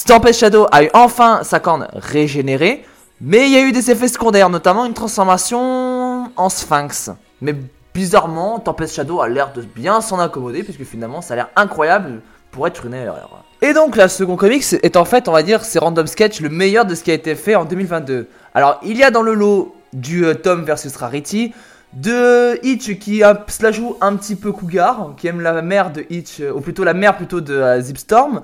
[0.08, 2.84] Tempest Shadow a eu enfin sa corne régénérée,
[3.22, 7.12] mais il y a eu des effets secondaires, notamment une transformation en sphinx.
[7.42, 7.56] Mais
[7.94, 12.22] bizarrement, Tempest Shadow a l'air de bien s'en accommoder, puisque finalement ça a l'air incroyable
[12.52, 13.44] pour être une erreur.
[13.62, 16.50] Et donc la seconde comics est en fait, on va dire, c'est Random Sketch, le
[16.50, 18.28] meilleur de ce qui a été fait en 2022.
[18.54, 21.54] Alors il y a dans le lot du euh, Tom versus Rarity,
[21.94, 26.06] de Hitch qui se la joue un petit peu cougar, qui aime la mère de
[26.10, 28.42] Hitch, euh, ou plutôt la mère plutôt de euh, Zipstorm.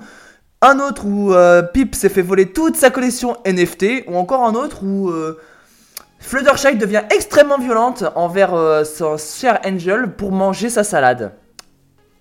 [0.66, 4.06] Un autre où euh, Pip s'est fait voler toute sa collection NFT.
[4.06, 5.38] Ou encore un autre où euh,
[6.18, 11.34] Fluttershy devient extrêmement violente envers euh, son cher Angel pour manger sa salade.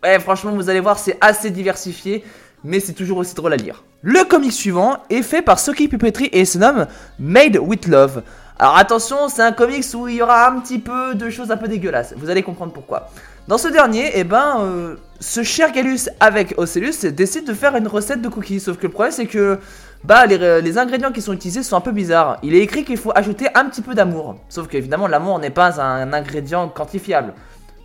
[0.04, 2.26] Ouais, franchement, vous allez voir, c'est assez diversifié,
[2.66, 3.86] mais c'est toujours aussi drôle à lire.
[4.02, 6.88] Le comic suivant est fait par Soki Puppetry et se nomme
[7.20, 8.24] Made with Love.
[8.60, 11.56] Alors attention, c'est un comics où il y aura un petit peu de choses un
[11.56, 12.14] peu dégueulasses.
[12.18, 13.10] Vous allez comprendre pourquoi.
[13.48, 17.90] Dans ce dernier, eh ben, euh, ce cher Galus avec Ocellus décide de faire une
[17.90, 18.62] recette de cookies.
[18.62, 19.60] Sauf que le problème, c'est que
[20.06, 22.38] bah, les, les, ingrédients qui sont utilisés sont un peu bizarres.
[22.42, 24.38] Il est écrit qu'il faut ajouter un petit peu d'amour.
[24.48, 27.34] Sauf qu'évidemment, l'amour n'est pas un ingrédient quantifiable.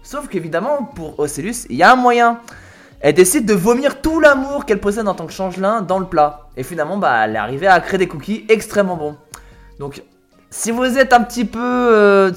[0.04, 2.38] Sauf qu'évidemment, pour Ocellus, il y a un moyen.
[3.00, 6.46] Elle décide de vomir tout l'amour qu'elle possède en tant que changelin dans le plat.
[6.56, 9.16] Et finalement, bah, elle est arrivée à créer des cookies extrêmement bons.
[9.80, 10.02] Donc,
[10.50, 12.32] si vous êtes un petit peu euh,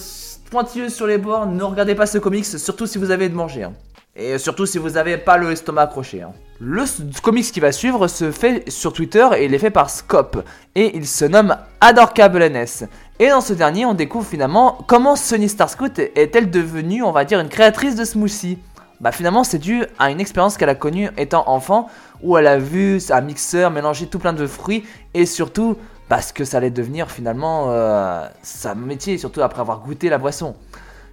[0.51, 3.63] pointilleuse sur les bords, ne regardez pas ce comics, surtout si vous avez de manger.
[3.63, 3.73] Hein.
[4.17, 6.21] Et surtout si vous n'avez pas le estomac accroché.
[6.21, 6.33] Hein.
[6.59, 6.83] Le
[7.21, 10.43] comics qui va suivre se fait sur Twitter et il est fait par Scope.
[10.75, 12.83] Et il se nomme Adorable NS.
[13.19, 17.39] Et dans ce dernier, on découvre finalement comment Sony Starscoot est-elle devenue, on va dire,
[17.39, 18.57] une créatrice de smoothie.
[18.99, 21.89] Bah finalement c'est dû à une expérience qu'elle a connue étant enfant
[22.21, 24.85] où elle a vu un mixeur mélanger tout plein de fruits
[25.15, 25.75] et surtout
[26.11, 30.55] parce que ça allait devenir finalement euh, sa métier, surtout après avoir goûté la boisson.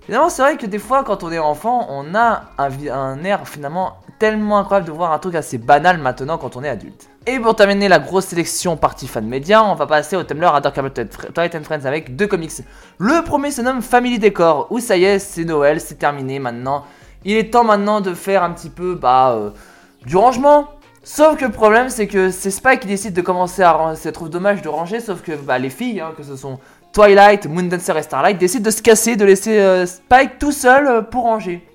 [0.05, 3.99] Finalement, c'est vrai que des fois, quand on est enfant, on a un, air finalement
[4.19, 7.09] tellement incroyable de voir un truc assez banal maintenant quand on est adulte.
[7.29, 10.73] Et pour terminer la grosse sélection partie fan média, on va passer au Tumblr Adore
[10.73, 12.51] Twilight and Friends avec deux comics.
[12.99, 16.85] Le premier se nomme Family Decor, où ça y est, c'est Noël, c'est terminé maintenant.
[17.25, 19.51] Il est temps maintenant de faire un petit peu bah, euh,
[20.05, 20.67] du rangement,
[21.11, 23.99] Sauf que le problème, c'est que c'est Spike qui décide de commencer à ranger.
[23.99, 26.59] C'est trop dommage de ranger, sauf que bah, les filles, hein, que ce sont
[26.93, 31.01] Twilight, Moondancer et Starlight, décident de se casser, de laisser euh, Spike tout seul euh,
[31.01, 31.67] pour ranger.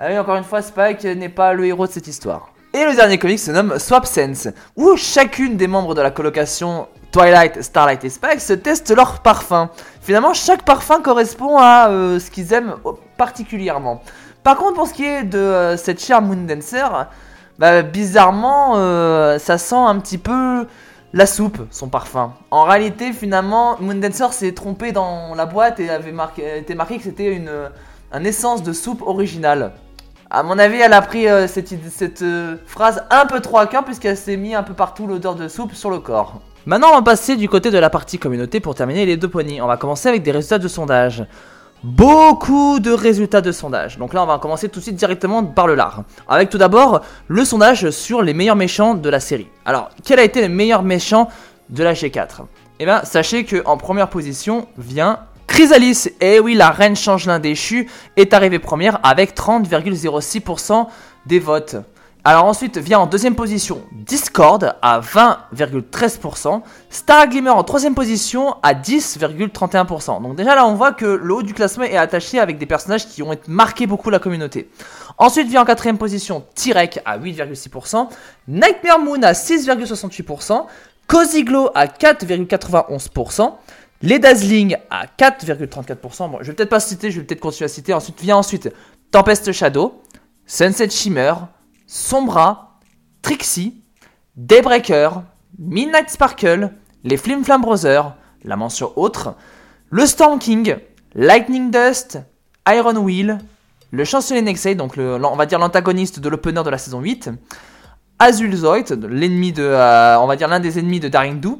[0.00, 2.50] Allez, ah encore une fois, Spike n'est pas le héros de cette histoire.
[2.74, 6.88] Et le dernier comic se nomme Swap Sense, où chacune des membres de la colocation
[7.12, 9.70] Twilight, Starlight et Spike se testent leur parfum.
[10.00, 12.74] Finalement, chaque parfum correspond à euh, ce qu'ils aiment
[13.16, 14.02] particulièrement.
[14.42, 16.88] Par contre, pour ce qui est de cette chère Moondancer,
[17.62, 20.66] bah, bizarrement, euh, ça sent un petit peu
[21.12, 22.32] la soupe, son parfum.
[22.50, 27.32] En réalité, finalement, Moondancer s'est trompé dans la boîte et avait marqué, marqué que c'était
[27.32, 27.70] une,
[28.24, 29.74] essence de soupe originale.
[30.28, 33.68] À mon avis, elle a pris euh, cette, cette euh, phrase un peu trop à
[33.68, 36.40] cœur puisqu'elle s'est mis un peu partout l'odeur de soupe sur le corps.
[36.66, 39.60] Maintenant, on va passer du côté de la partie communauté pour terminer les deux ponies.
[39.60, 41.24] On va commencer avec des résultats de sondage
[41.84, 43.98] beaucoup de résultats de sondage.
[43.98, 46.04] Donc là, on va commencer tout de suite directement par le lard.
[46.28, 49.48] Avec tout d'abord le sondage sur les meilleurs méchants de la série.
[49.64, 51.28] Alors, quel a été le meilleur méchant
[51.70, 52.42] de la G4
[52.78, 56.08] Eh bien, sachez que en première position vient Chrysalis.
[56.20, 60.86] Eh oui, la reine changelin déchue est arrivée première avec 30,06%
[61.26, 61.76] des votes.
[62.24, 68.74] Alors ensuite vient en deuxième position Discord à 20,13%, Star Glimmer en troisième position à
[68.74, 70.22] 10,31%.
[70.22, 73.08] Donc déjà là on voit que le haut du classement est attaché avec des personnages
[73.08, 74.70] qui ont marqué beaucoup la communauté.
[75.18, 78.06] Ensuite vient en quatrième position Tyrek à 8,6%,
[78.46, 80.66] Nightmare Moon à 6,68%,
[81.08, 83.52] Cozy Glow à 4,91%,
[84.02, 86.30] les Dazzling à 4,34%.
[86.30, 87.92] Bon, je vais peut-être pas citer, je vais peut-être continuer à citer.
[87.92, 88.72] Ensuite vient ensuite
[89.10, 90.00] Tempest Shadow,
[90.46, 91.34] Sunset Shimmer,
[91.94, 92.78] Sombra,
[93.20, 93.82] Trixie,
[94.34, 95.24] Daybreaker,
[95.58, 96.70] Midnight Sparkle,
[97.04, 99.34] les Flim Flam Brothers, la mention autre,
[99.90, 100.76] le Storm King,
[101.14, 102.18] Lightning Dust,
[102.66, 103.40] Iron Wheel,
[103.90, 107.28] le chancelier Nexei, donc on va dire l'antagoniste de l'opener de la saison 8,
[108.18, 111.58] Azulzoid, l'ennemi de, euh, on va dire l'un des ennemis de Daring Do,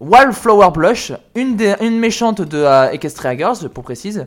[0.00, 4.24] Wildflower Blush, une, méchante de euh, Equestria Girls, pour précise,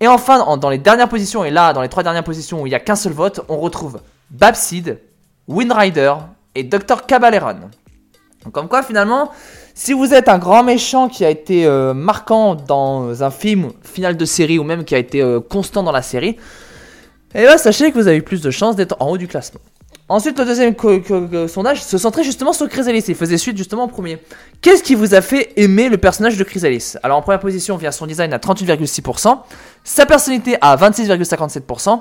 [0.00, 2.70] et enfin dans les dernières positions, et là dans les trois dernières positions où il
[2.70, 4.00] n'y a qu'un seul vote, on retrouve
[4.32, 4.98] Babseed,
[5.46, 6.14] Windrider
[6.54, 7.06] et Dr.
[7.06, 7.70] Caballeron.
[8.44, 9.30] Donc comme quoi finalement,
[9.74, 14.16] si vous êtes un grand méchant qui a été euh, marquant dans un film, final
[14.16, 16.36] de série ou même qui a été euh, constant dans la série,
[17.34, 19.28] et eh là ben, sachez que vous avez plus de chances d'être en haut du
[19.28, 19.60] classement.
[20.08, 20.74] Ensuite, le deuxième
[21.48, 23.04] sondage se centrait justement sur Chrysalis.
[23.08, 24.18] Il faisait suite justement au premier.
[24.60, 26.96] Qu'est-ce qui vous a fait aimer le personnage de Chrysalis?
[27.02, 29.38] Alors en première position vient son design à 38,6%,
[29.84, 32.00] sa personnalité à 26,57%,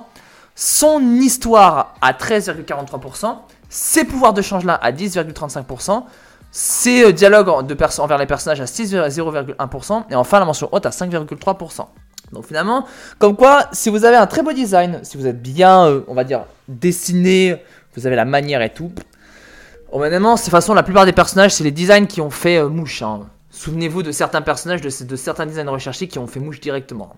[0.62, 3.36] son histoire à 13,43%,
[3.68, 6.04] ses pouvoirs de change là à 10,35%,
[6.52, 11.88] ses euh, dialogues envers les personnages à 6,01% et enfin la mention haute à 5,3%.
[12.32, 12.86] Donc finalement,
[13.18, 16.14] comme quoi, si vous avez un très beau design, si vous êtes bien, euh, on
[16.14, 17.56] va dire, dessiné,
[17.96, 18.92] vous avez la manière et tout,
[19.92, 22.70] honnêtement, de toute façon, la plupart des personnages, c'est les designs qui ont fait euh,
[22.70, 23.02] mouche.
[23.02, 23.22] Hein.
[23.50, 27.16] Souvenez-vous de certains personnages, de, de, certains designs recherchés qui ont fait mouche directement.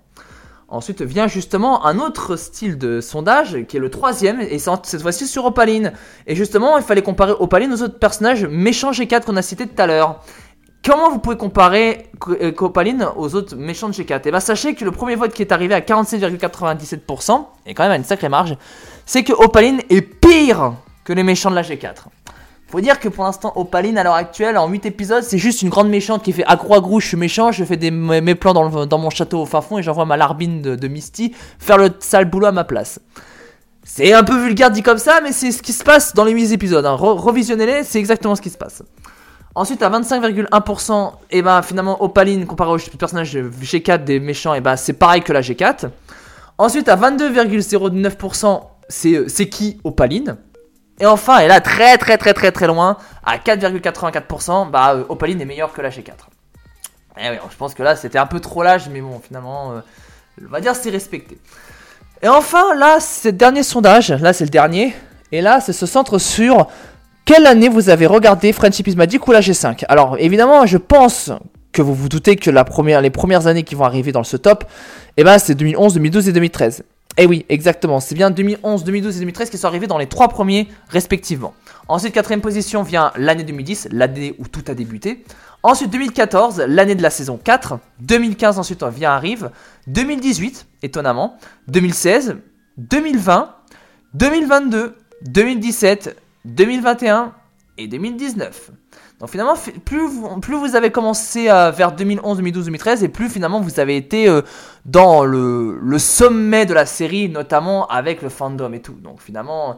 [0.73, 5.27] Ensuite vient justement un autre style de sondage qui est le troisième et cette fois-ci
[5.27, 5.93] sur Opaline.
[6.25, 9.79] Et justement, il fallait comparer Opaline aux autres personnages méchants G4 qu'on a cités tout
[9.79, 10.23] à l'heure.
[10.83, 14.83] Comment vous pouvez comparer euh, Opaline aux autres méchants de G4 Et bien sachez que
[14.83, 18.57] le premier vote qui est arrivé à 47,97%, et quand même à une sacrée marge,
[19.05, 22.05] c'est que Opaline est pire que les méchants de la G4.
[22.73, 25.69] Faut dire que pour l'instant, Opaline, à l'heure actuelle, en 8 épisodes, c'est juste une
[25.69, 29.11] grande méchante qui fait accro à je suis méchant, je fais mes plans dans, mon
[29.11, 32.51] château au fin fond et j'envoie ma larbine de, Misty faire le sale boulot à
[32.51, 32.99] ma place.
[33.83, 36.31] C'est un peu vulgaire dit comme ça, mais c'est ce qui se passe dans les
[36.31, 36.83] 8 épisodes.
[36.83, 36.95] Hein.
[36.95, 38.81] Revisionnez-les, c'est exactement ce qui se passe.
[39.53, 44.77] Ensuite, à 25,1%, et ben finalement, Opaline, comparé au personnage G4 des méchants, et ben
[44.77, 45.91] c'est pareil que la G4.
[46.57, 50.37] Ensuite, à 22,09%, c'est, c'est qui Opaline?
[51.03, 55.41] Et enfin, et là très très très très très loin, à 4,84%, bah euh, Opaline
[55.41, 56.11] est meilleur que la G4.
[57.17, 59.81] Et oui, je pense que là c'était un peu trop l'âge, mais bon, finalement, euh,
[60.41, 61.37] on va dire c'est respecté.
[62.21, 64.95] Et enfin, là, c'est le dernier sondage, là c'est le dernier,
[65.33, 66.67] et là, c'est se centre sur
[67.25, 69.83] quelle année vous avez regardé Friendship is Magic ou la G5.
[69.89, 71.31] Alors, évidemment, je pense
[71.73, 74.63] que vous vous doutez que les premières années qui vont arriver dans ce top,
[75.17, 76.83] eh ben, c'est 2011, 2012 et 2013.
[77.17, 77.99] Eh oui, exactement.
[77.99, 81.53] C'est bien 2011, 2012 et 2013 qui sont arrivés dans les trois premiers respectivement.
[81.87, 85.23] Ensuite, quatrième position vient l'année 2010, l'année où tout a débuté.
[85.61, 87.79] Ensuite, 2014, l'année de la saison 4.
[87.99, 89.51] 2015 ensuite vient arrive.
[89.87, 91.37] 2018, étonnamment.
[91.67, 92.37] 2016,
[92.77, 93.55] 2020,
[94.15, 97.33] 2022, 2017, 2021
[97.77, 98.71] et 2019.
[99.19, 99.53] Donc finalement,
[99.85, 103.79] plus vous, plus vous avez commencé euh, vers 2011, 2012, 2013, et plus finalement vous
[103.79, 104.41] avez été euh,
[104.85, 108.93] dans le, sommet de la série, notamment avec le fandom et tout.
[108.93, 109.77] Donc finalement,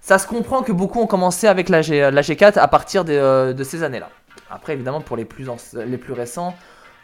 [0.00, 3.12] ça se comprend que beaucoup ont commencé avec la, G, la G4 à partir de,
[3.12, 4.08] euh, ces années-là.
[4.50, 6.54] Après, évidemment, pour les plus, les plus récents,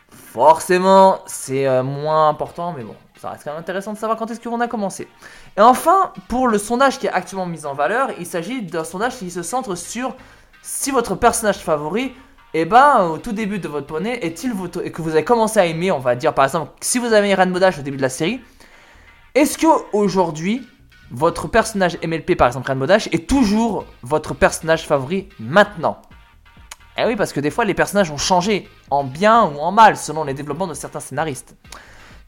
[0.08, 4.40] forcément, c'est moins important, mais bon, ça reste quand même intéressant de savoir quand est-ce
[4.40, 5.08] qu'on a commencé.
[5.56, 9.16] Et enfin, pour le sondage qui est actuellement mis en valeur, il s'agit d'un sondage
[9.16, 10.14] qui se centre sur
[10.62, 12.14] si votre personnage favori,
[12.54, 15.90] eh ben, au tout début de votre poney, est-il que vous avez commencé à aimer,
[15.90, 18.40] on va dire par exemple, si vous avez Rainbow Dash au début de la série,
[19.34, 20.66] est-ce que aujourd'hui,
[21.10, 26.00] votre personnage MLP, par exemple Rainbow Dash, est toujours votre personnage favori maintenant?
[26.98, 29.96] Eh oui, parce que des fois, les personnages ont changé, en bien ou en mal,
[29.96, 31.56] selon les développements de certains scénaristes.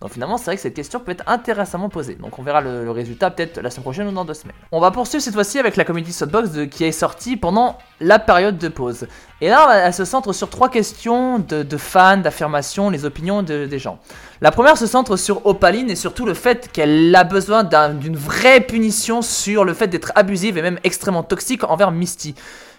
[0.00, 2.14] Donc finalement, c'est vrai que cette question peut être intéressamment posée.
[2.14, 4.56] Donc on verra le, résultat peut-être la semaine prochaine ou dans deux semaines.
[4.72, 8.58] On va poursuivre cette fois-ci avec la community Softbox qui est sortie pendant la période
[8.58, 9.06] de pause.
[9.40, 13.98] Et là, elle se centre sur trois questions de, fans, d'affirmations, les opinions des gens.
[14.40, 18.60] La première se centre sur Opaline et surtout le fait qu'elle a besoin d'une vraie
[18.60, 22.34] punition sur le fait d'être abusive et même extrêmement toxique envers Misty.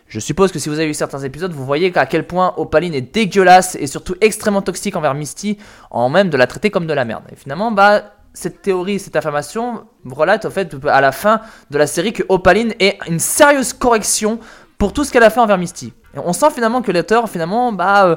[0.07, 2.93] Je suppose que si vous avez vu certains épisodes, vous voyez à quel point Opaline
[2.93, 5.57] est dégueulasse et surtout extrêmement toxique envers Misty,
[5.89, 7.23] en même de la traiter comme de la merde.
[7.31, 11.41] Et finalement, bah, cette théorie, cette affirmation relate au fait à la fin
[11.71, 14.39] de la série que Opaline est une sérieuse correction
[14.77, 15.93] pour tout ce qu'elle a fait envers Misty.
[16.15, 18.15] Et on sent finalement que l'auteur, finalement, bah, euh,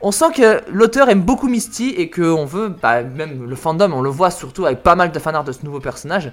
[0.00, 3.92] on sent que l'auteur aime beaucoup Misty et que on veut, bah, même le fandom,
[3.92, 6.32] on le voit surtout avec pas mal de fanarts de ce nouveau personnage,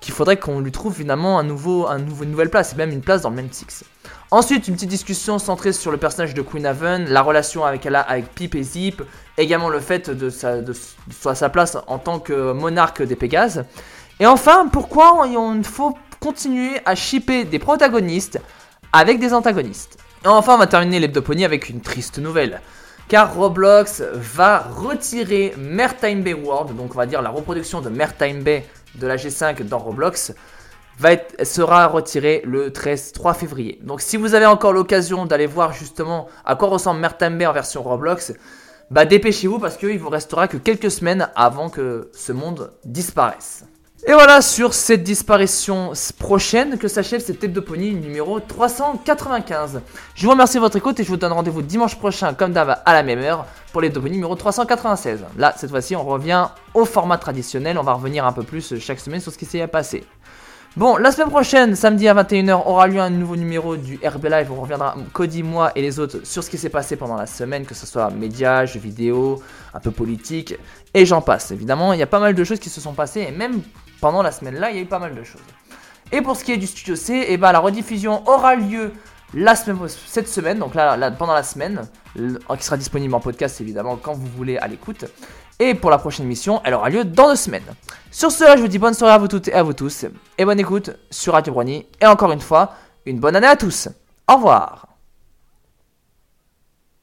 [0.00, 2.90] qu'il faudrait qu'on lui trouve finalement un nouveau, un nouveau, une nouvelle place, et même
[2.90, 3.84] une place dans le Six.
[4.30, 7.96] Ensuite, une petite discussion centrée sur le personnage de Queen Haven, la relation avec elle
[7.96, 9.02] avec Pip et Zip,
[9.38, 13.64] également le fait de sa, place en tant que monarque des Pégases.
[14.18, 18.40] Et enfin, pourquoi il faut continuer à shipper des protagonistes
[18.92, 19.98] avec des antagonistes?
[20.24, 22.60] Et enfin, on va terminer l'hebdoponie avec une triste nouvelle.
[23.08, 28.42] Car Roblox va retirer Mertime Bay World, donc on va dire la reproduction de Mertime
[28.42, 28.66] Bay
[28.98, 30.32] de la G5 dans Roblox,
[31.42, 33.78] sera retirée le 13 3 février.
[33.82, 37.52] Donc si vous avez encore l'occasion d'aller voir justement à quoi ressemble Mertime Bay en
[37.52, 38.32] version Roblox,
[38.90, 43.64] bah dépêchez-vous parce qu'il vous restera que quelques semaines avant que ce monde disparaisse.
[44.08, 49.80] Et voilà sur cette disparition prochaine que s'achève cette pony numéro 395.
[50.14, 52.78] Je vous remercie de votre écoute et je vous donne rendez-vous dimanche prochain comme d'hab
[52.86, 55.24] à la même heure pour pony numéro 396.
[55.36, 59.00] Là, cette fois-ci, on revient au format traditionnel, on va revenir un peu plus chaque
[59.00, 60.04] semaine sur ce qui s'est passé.
[60.76, 64.52] Bon, la semaine prochaine, samedi à 21h, aura lieu un nouveau numéro du RB Live.
[64.52, 67.64] On reviendra, Cody, moi et les autres, sur ce qui s'est passé pendant la semaine,
[67.64, 69.42] que ce soit médias, jeux vidéo,
[69.72, 70.54] un peu politique,
[70.94, 71.50] et j'en passe.
[71.50, 73.62] Évidemment, il y a pas mal de choses qui se sont passées, et même
[74.00, 75.40] pendant la semaine là, il y a eu pas mal de choses.
[76.12, 78.92] Et pour ce qui est du Studio C, et eh ben, la rediffusion aura lieu
[79.34, 81.82] la semaine, cette semaine, donc là, pendant la semaine,
[82.14, 85.04] qui sera disponible en podcast évidemment quand vous voulez à l'écoute.
[85.58, 87.64] Et pour la prochaine émission, elle aura lieu dans deux semaines.
[88.10, 90.04] Sur ce, je vous dis bonne soirée à vous toutes et à vous tous.
[90.36, 91.86] Et bonne écoute sur Radio Brony.
[92.00, 92.74] Et encore une fois,
[93.06, 93.88] une bonne année à tous.
[94.28, 94.85] Au revoir.